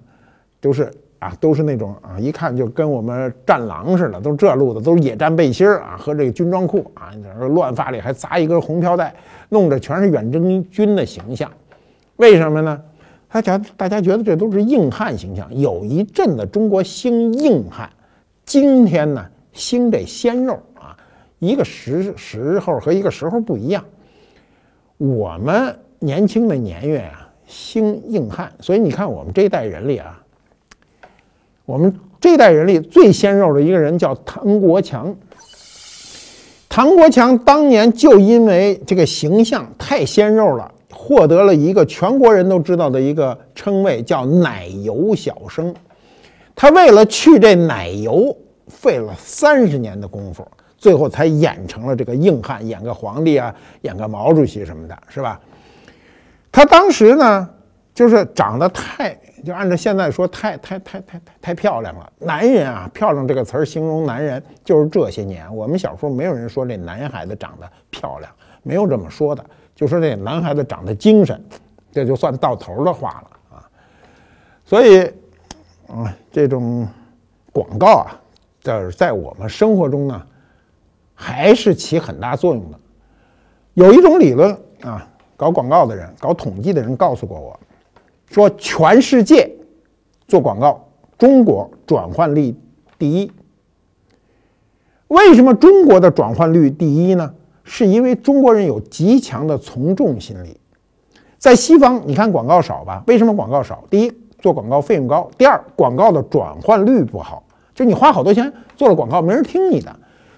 [0.60, 7.12] 都是啊，都是那种啊，一看就跟我们战狼似的，都是这路子，都是野战背心啊和这个军装裤啊，
[7.50, 9.14] 乱发里还扎一根红飘带，
[9.50, 11.52] 弄着全是远征军的形象。
[12.16, 12.82] 为什么呢？
[13.30, 15.54] 他觉大家觉得这都是硬汉形象。
[15.56, 17.90] 有一阵子中国兴硬汉。
[18.46, 19.26] 今天呢，
[19.58, 20.96] 兴这鲜肉啊，
[21.39, 23.84] 一个时时候和一个时候不一样。
[24.98, 30.24] 我们年轻的年月啊，兴硬汉，所以你看我们这一代人里啊，
[31.65, 35.15] 我们这代人里最鲜肉的一个人叫唐国强。
[36.70, 45.74] 唐国强当年就因为这个形象太鲜肉了，获得了一个全国人都知道的一个称谓，叫“奶油小生”。
[46.56, 48.36] 他为了去这奶油，
[48.68, 55.40] 费了三十年的功夫，最后才演成了这个硬汉，演个皇帝啊，演个毛主席什么的，是吧？
[56.52, 57.50] 他当时呢，
[57.94, 62.12] 就是长得太，就按照现在说，太太太太太太漂亮了。
[62.20, 68.32] 男人啊，漂亮这个词儿形容男人，就是这些年我们小时候没有人说这男孩子长得漂亮，
[68.64, 71.40] 没有这么说的，就说这男孩子长得精神，
[71.92, 73.70] 这就算到头的话了啊。
[74.66, 75.04] 所以，
[75.88, 76.88] 啊，这种
[77.54, 78.20] 广告啊，
[78.68, 80.22] 在在我们生活中呢，
[81.16, 82.80] 还是起很大作用的。
[83.74, 85.08] 有一种理论啊。
[85.40, 87.60] 搞广告的人，搞统计的人告诉过我，
[88.32, 89.48] 说全世界
[90.28, 90.84] 做广告，
[91.16, 92.56] 中国转换率
[92.98, 93.32] 第一。
[95.10, 97.36] 为什么中国的转换率第一呢？
[97.64, 100.60] 是因为中国人有极强的从众心理。
[101.38, 103.04] 在西方，你看广告少吧？
[103.06, 103.84] 为什么广告少？
[103.92, 107.44] 第一，做广告费用高；第二，广告的转换率不好，
[107.78, 109.96] 就你花好多钱做了广告，没人听你的。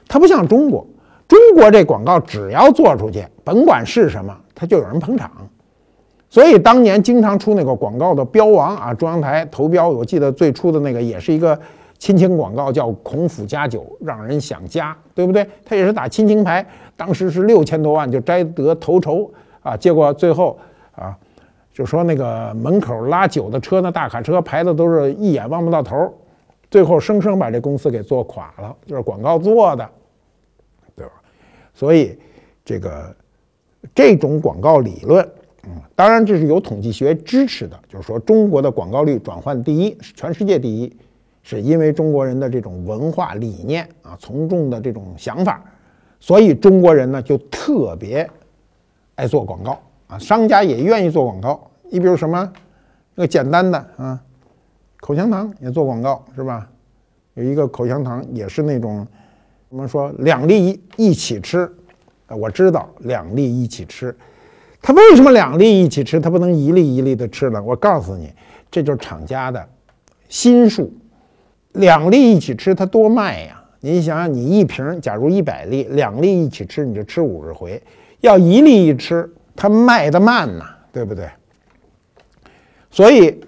[0.09, 0.85] 它不像中国，
[1.25, 4.35] 中国这广告只要做出去，甭管是什么。
[4.53, 5.31] 他就有人捧场，
[6.29, 11.57] 所以当年经常出那个广告的标王啊，中央台投标，我记得最初的那个也是一个
[11.97, 15.47] 亲情广告，叫“孔府家酒”，让人想家，对不对？
[15.63, 16.65] 他也是打亲情牌，
[16.97, 20.59] 当时是六千多万就摘得头筹啊，结果最后
[20.93, 21.15] 啊，
[21.73, 26.13] 就说那个门口拉酒的车，那大卡车排的都是一眼望不到头，
[26.69, 29.89] 最后生生把这公司给做垮了，就是广告做的，
[30.95, 31.11] 对吧？
[31.73, 32.17] 所以
[32.63, 33.15] 这个。
[33.95, 35.25] 这种广告理论，
[35.63, 40.97] 嗯，当然这是有统计学支持的，就是说中国的广告率转换第一，是全世界第一，
[41.43, 45.63] 是因为中国人的这种文化理念啊，从众的这种想法，
[46.19, 48.29] 所以中国人呢就特别
[49.15, 51.71] 爱做广告啊，商家也愿意做广告。
[51.89, 52.51] 你比如什么，
[53.15, 54.21] 那个简单的啊，
[54.99, 56.69] 口香糖也做广告是吧？
[57.35, 59.07] 有一个口香糖也是那种，
[59.69, 61.71] 我们说两粒一一起吃。
[62.27, 64.15] 我知道两粒一起吃，
[64.81, 66.19] 他为什么两粒一起吃？
[66.19, 67.61] 他不能一粒一粒的吃呢？
[67.63, 68.31] 我告诉你，
[68.69, 69.67] 这就是厂家的
[70.27, 70.93] 心术。
[71.73, 73.63] 两粒一起吃，它多卖呀！
[73.79, 77.79] 你想想，你一瓶假如一百粒，两粒一起吃，你就吃五十回；
[78.21, 81.29] 要一粒一吃，它卖的慢呐，对不对？
[82.91, 83.39] 所以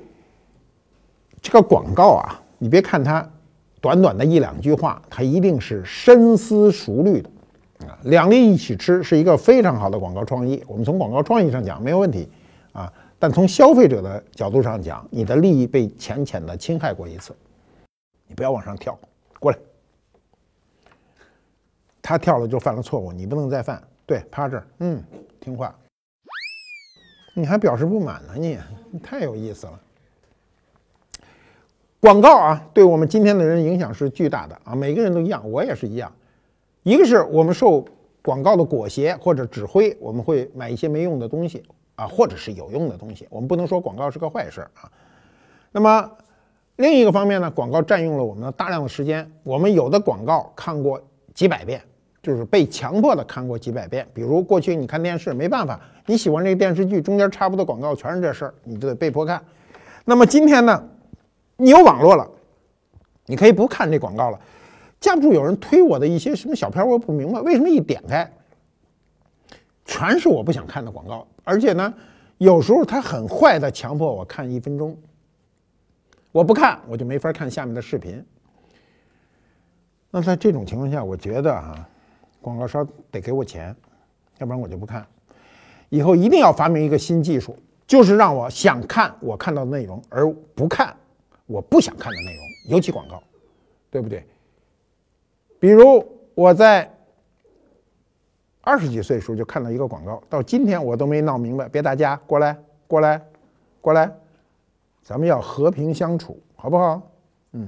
[1.41, 3.27] 这个广告啊，你别看它
[3.80, 7.30] 短短的一两句话，它一定是深思熟虑的。
[7.88, 7.97] 啊。
[8.04, 12.30] 两粒一起吃是一个非常好的广告创意，我们从广告创意上讲没有问题。
[12.73, 17.36] 啊，但从消费者的角度上讲，你的利益被浅浅的侵害过一次，
[18.27, 18.97] 你不要往上跳，
[19.39, 19.58] 过来，
[22.01, 25.04] 他跳了就犯了错误，你不能再犯，对，趴这儿，嗯，
[25.41, 25.75] 听话，
[27.36, 28.58] 你还表示不满呢，你
[28.89, 29.80] 你太有意思了。
[32.01, 36.11] 广告啊，对我们今天的人影响是巨大的啊，每个人都一样，我也是一样。
[36.81, 37.85] 一个是我们受
[38.23, 41.61] 广告的裹挟或者指挥，我们会买一些没用的东西
[41.93, 43.27] 啊，或者是有用的东西。
[43.29, 44.89] 我们不能说广告是个坏事啊。
[45.71, 46.11] 那么
[46.77, 49.31] 另一个方面呢，广告占用了我们的大量的时间。
[49.43, 50.99] 我们有的广告看过
[51.35, 51.79] 几百遍，
[52.23, 54.07] 就是被强迫的看过几百遍。
[54.11, 59.39] 比如过去你看电视没办法，你喜欢这个电视剧，中间插播的广告全是这事儿，你就得被迫看。
[60.03, 60.83] 那么今天呢，
[61.62, 62.28] 你有网络了，
[63.28, 64.41] 你可以不看这广告了。
[65.00, 68.28] 架不住有人推我的一些什么小片，我不明白为什么一点开，
[69.86, 71.93] 全是我不想看的广告，而且呢，
[72.39, 74.97] 有时候他很坏的强迫我看一分钟，
[76.32, 78.26] 我不看我就没法看下面的视频。
[80.10, 81.88] 那在这种情况下，我觉得啊，
[82.42, 83.75] 广告商得给我钱，
[84.40, 85.06] 要不然我就不看。
[85.90, 90.96] 以后一定要发明一个新技术，就是让我想看我看到的内容，而不看
[91.52, 93.21] 我不想看的内容，尤其广告，
[93.89, 94.25] 对不对？
[95.60, 96.89] 比如我在
[98.62, 101.67] 二十几岁的时候就看到一个广告，到今天我都没闹明白。
[101.67, 103.21] 别打架，过来，过来，
[103.81, 104.12] 过来，
[105.04, 107.02] 咱们要和平相处，好不好？
[107.52, 107.67] 嗯，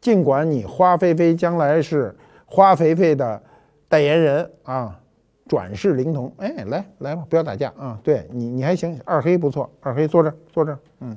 [0.00, 2.14] 尽管你花菲菲将来是
[2.44, 3.42] 花肥肥的
[3.88, 5.00] 代言人啊，
[5.48, 6.32] 转世灵童。
[6.38, 7.98] 哎，来来吧，不要打架啊！
[8.04, 11.16] 对你你还行，二黑不错，二黑坐这坐这，嗯，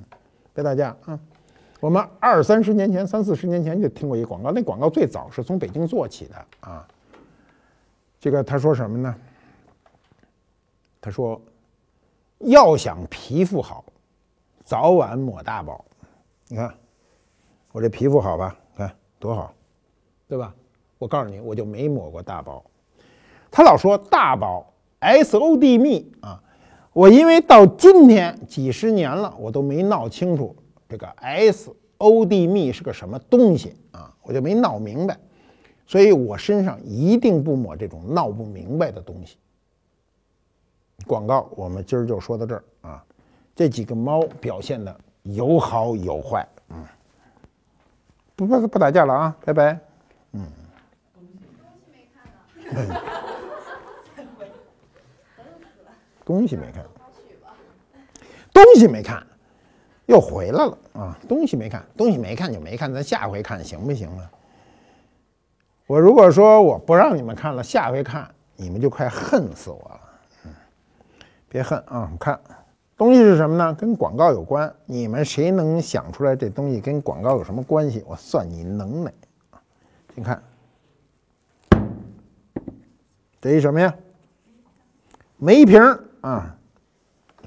[0.53, 1.19] 别打架啊。
[1.79, 6.87] 我们二三十年前、三四十年前就听过一广告，那广告最早是从北京做起的啊。
[8.19, 9.15] 这个他说什么呢？
[10.99, 11.41] 他说
[12.39, 13.85] ：“要想皮肤好，
[14.65, 15.85] 早晚抹大宝。”
[16.49, 16.73] 你看
[17.71, 18.53] 我这皮肤好吧？
[18.75, 19.53] 看多好，
[20.27, 20.53] 对吧？
[20.97, 22.61] 我告诉你，我就没抹过大宝。
[23.49, 26.43] 他老说大宝 S O D 蜜啊，
[26.91, 30.53] 我因为到今天几十年了，我都没闹清楚。
[30.89, 34.13] 这个 S O D 蜜是个什么东西啊？
[34.23, 35.17] 我就没闹明白，
[35.85, 39.37] 所以我身上一定不抹这种闹不明白的东西。
[41.05, 43.05] 广告我们今儿就说到这儿啊，
[43.55, 46.85] 这几个猫表现的有好有坏，嗯，
[48.35, 49.79] 不不不打架了啊，拜拜，
[50.33, 50.45] 嗯。
[56.25, 56.85] 东西没看，
[58.53, 59.25] 东西没看，
[60.09, 61.19] 又回来了啊！
[61.27, 64.31] 东西没看，东西没看就没看，咱下回看行不行啊？
[65.85, 70.01] 我如果说我不让你们看了，下回看你们就快恨死我了。
[70.45, 70.51] 嗯，
[71.47, 72.11] 别恨啊！
[72.19, 72.39] 看，
[72.97, 73.71] 东西是什么呢？
[73.75, 74.73] 跟广告有关。
[74.87, 78.03] 你们谁能想出来这东西跟广告有什么关系？
[78.07, 79.13] 我算你能耐
[80.15, 80.41] 你看。
[83.39, 83.95] 这一什么呀？
[85.37, 85.79] 梅瓶
[86.21, 86.57] 啊，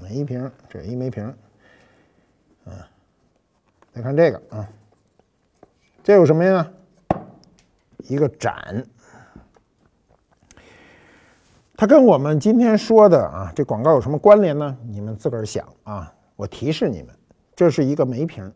[0.01, 1.35] 梅瓶，这一梅瓶。
[3.93, 4.69] 再看这个啊，
[6.03, 6.67] 这有什么呀？
[7.99, 8.85] 一个盏。
[11.77, 14.79] 它跟我们今天说的啊，这广告有什么关联呢？
[14.87, 16.13] 你们自个儿想啊。
[16.37, 17.15] 我提示你们，
[17.55, 18.51] 这是一个梅瓶，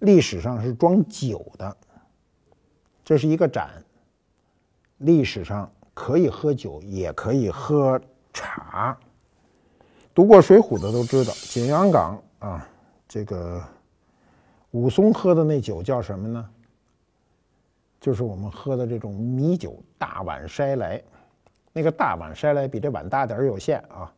[0.00, 1.76] 历史上是装酒的。
[3.02, 3.82] 这是一个盏。
[4.98, 7.98] 历史上可以喝酒，也可以喝
[8.32, 8.96] 茶。
[10.14, 12.68] 读过《水浒》的都知道，景阳冈啊，
[13.08, 13.62] 这个
[14.72, 16.50] 武松喝的那酒叫什么呢？
[18.00, 21.02] 就是我们喝的这种米酒，大碗筛来。
[21.72, 24.12] 那个大碗筛来比这碗大点儿有限啊。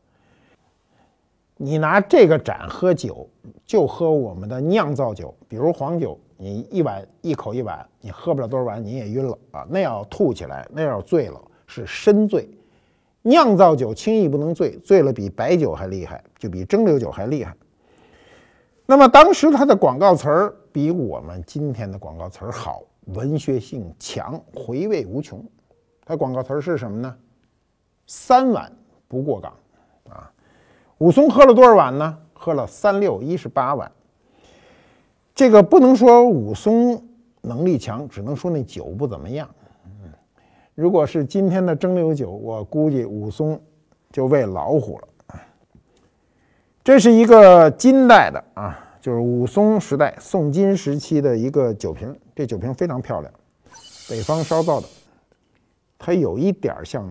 [1.56, 3.28] 你拿这个盏喝酒，
[3.66, 6.18] 就喝我们的酿造酒，比如黄酒。
[6.40, 9.66] 你一碗一口一碗，你喝不了多少碗，你也晕了啊！
[9.68, 12.48] 那要吐起来，那要醉了，是深醉。
[13.22, 17.56] 酿造酒轻易不能醉，醉了比白酒还厉害，就比蒸馏酒还厉害。
[18.90, 25.44] 那么当时它的广告词儿比我们今天的广告词儿好，文学性强，回味无穷。
[26.06, 27.14] 它广告词儿是什么呢？
[28.06, 28.72] 三碗
[29.06, 29.52] 不过岗
[30.08, 30.32] 啊！
[30.96, 32.18] 武松喝了多少碗呢？
[32.32, 33.92] 喝了三六一十八碗。
[35.34, 37.06] 这个不能说武松
[37.42, 39.46] 能力强，只能说那酒不怎么样。
[39.84, 40.10] 嗯，
[40.74, 43.60] 如果是今天的蒸馏酒，我估计武松
[44.10, 45.08] 就喂老虎了。
[46.88, 52.18] 这是一个金代的啊，就是武松时代宋金时期的一个酒瓶。
[52.34, 53.30] 这酒瓶非常漂亮，
[54.08, 54.88] 北方烧造的，
[55.98, 57.06] 它有一点像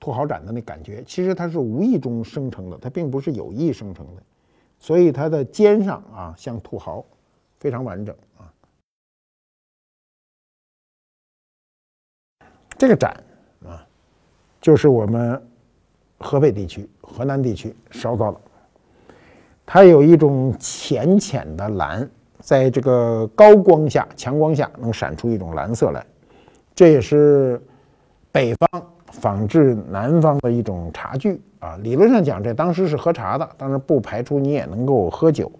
[0.00, 1.00] 土豪盏的那感觉。
[1.04, 4.22] 其实它是无意中生成的，它并不是有意生成的，
[4.80, 7.04] 所以它的尖上啊像土豪。
[7.60, 8.50] 非常完整啊！
[12.76, 13.12] 这个盏
[13.64, 13.86] 啊，
[14.60, 15.40] 就是我们
[16.18, 18.40] 河北地区、河南地区烧造的。
[19.70, 22.08] 它有一种浅浅的蓝，
[22.40, 26.02] 在这个高光下、强光下能闪出一种蓝色来。
[26.74, 27.60] 这也是
[28.32, 31.76] 北方仿制南方的一种茶具啊。
[31.82, 35.52] 理论上讲，这当时是喝茶的，当然不排除你也能够喝酒。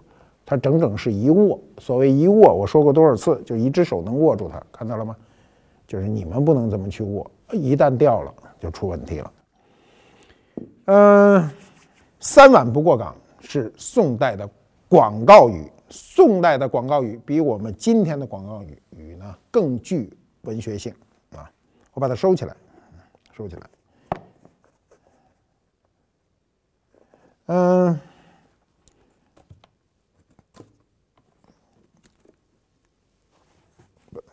[0.47, 5.15] 它整整是一握，所谓一握，我说过多少次，就一只手能握住它，看到了吗？
[5.87, 9.33] 就是你们不能这么去握，一旦掉了就出问题了。
[10.87, 11.51] 嗯，
[12.21, 13.15] 三碗不过岗
[13.51, 14.47] 是宋代的
[14.91, 20.95] 广告语，宋代的广告语比我们今天的广告语语呢更具文学性
[21.35, 21.51] 啊！
[21.95, 22.55] 我把它收起来，
[23.33, 23.71] 收起来。
[27.47, 27.99] 嗯。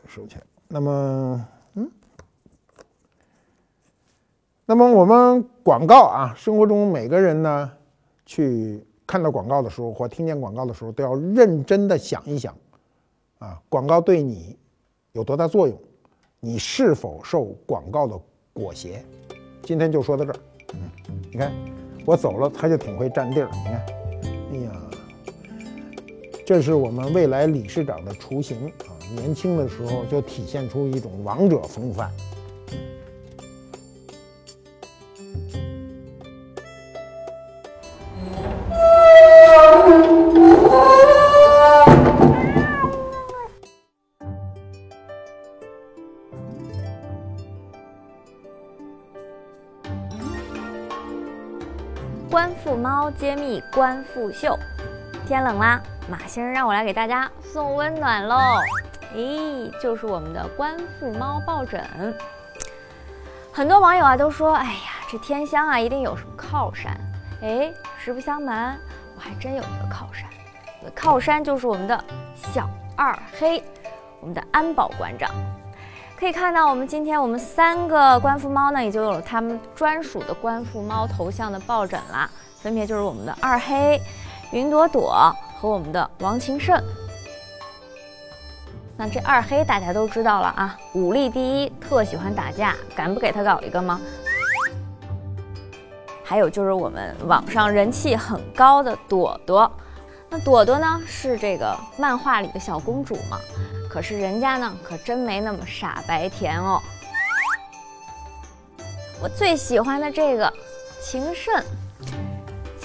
[0.09, 0.43] 收起来。
[0.67, 1.89] 那么，嗯，
[4.65, 7.71] 那么我们广告啊，生活中每个人呢，
[8.25, 12.55] 去看到广告的时候或听见广告的时候，都要认真的想一想，
[13.39, 14.57] 啊，广告对你
[15.11, 15.77] 有多大作用？
[16.39, 18.19] 你是否受广告的
[18.53, 19.03] 裹挟？
[19.63, 20.39] 今天就说到这儿。
[20.73, 20.89] 嗯，
[21.31, 21.51] 你看
[22.05, 23.49] 我走了，他就挺会占地儿。
[23.51, 23.85] 你看，
[24.51, 24.71] 哎呀，
[26.45, 28.93] 这是我们未来理事长的雏形啊。
[29.15, 32.11] 年轻的时候就体现出一种王者风范。
[53.75, 54.57] 观复秀，
[55.27, 58.37] 天冷啦，马先生让我来给大家送温暖喽。
[59.13, 61.83] 咦，就是我们的观复猫抱枕。
[63.51, 64.79] 很多网友啊都说，哎呀，
[65.11, 66.97] 这天香啊一定有什么靠山。
[67.41, 68.79] 哎，实不相瞒，
[69.13, 70.25] 我还真有一个靠山，
[70.79, 72.01] 我的靠山就是我们的
[72.33, 73.61] 小二黑，
[74.21, 75.29] 我们的安保馆长。
[76.17, 82.29] 可以看到，我们今天我们三个官复猫呢，也就有了他们专属的官复猫头像的抱枕啦，
[82.65, 84.01] 分别就是我们的二黑、
[84.49, 86.75] 云朵朵和我们的王晴胜。
[88.97, 94.01] 那这二黑大家都知道了啊，武力第一，特喜欢打架，敢不给他搞一个吗？
[96.23, 99.71] 还有就是我们网上人气很高的朵朵，
[100.27, 103.39] 那朵朵呢是这个漫画里的小公主嘛？
[103.87, 106.81] 可是人家呢可真没那么傻白甜哦。
[109.21, 110.51] 我最喜欢的这个
[110.99, 111.63] 情圣，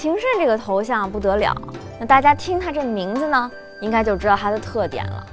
[0.00, 1.54] 情圣这个头像不得了。
[1.98, 3.50] 那大家听他这名字呢，
[3.82, 5.26] 应该就知道他的特点了，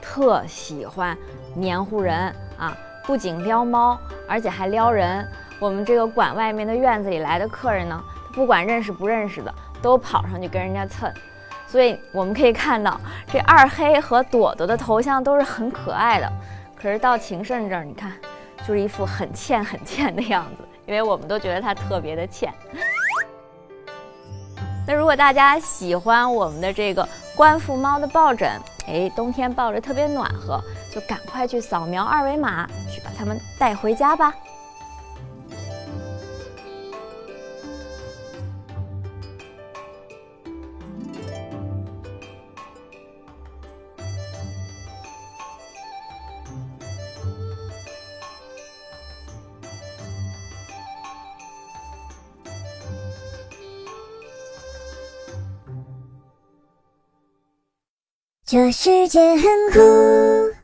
[0.00, 1.14] 特喜欢
[1.54, 5.28] 黏糊人啊，不仅撩猫，而且还撩人。
[5.60, 8.02] 我们这个馆外面的院子里来的客人呢，
[8.32, 11.12] 不管认识不认识的，都跑上去跟人家蹭。
[11.66, 12.98] 所以我们可以看到，
[13.30, 16.32] 这二黑和朵朵的头像都是很可爱的。
[16.74, 18.10] 可是到情圣这儿，你看，
[18.66, 22.50] 就是一副很欠很欠的样子，因为我们都觉得他特别的欠。
[24.86, 30.62] 那如果大家喜欢我们的这个官复猫的抱枕，哎，冬天抱着特别暖和，
[30.92, 34.34] 就赶快去扫描二维码，去把它们带回家吧。
[58.46, 59.42] 这世界很
[59.72, 60.63] 酷。